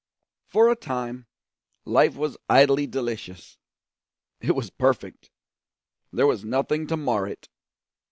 [0.47, 1.27] For a time,
[1.85, 3.59] life was idly delicious,
[4.39, 5.29] it was perfect;
[6.11, 7.49] there was nothing to mar it.